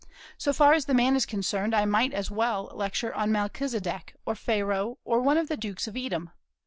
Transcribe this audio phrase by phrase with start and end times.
[0.35, 4.33] So far as the man is concerned, I might as well lecture on Melchizedek, or
[4.33, 6.31] Pharaoh, or one of the dukes of Edom.